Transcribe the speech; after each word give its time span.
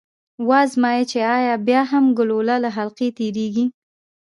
و 0.47 0.49
ازمايئ 0.63 1.03
چې 1.11 1.19
ایا 1.37 1.55
بیا 1.67 1.81
هم 1.91 2.05
ګلوله 2.17 2.55
له 2.63 2.69
حلقې 2.77 3.07
تیریږي؟ 3.17 3.65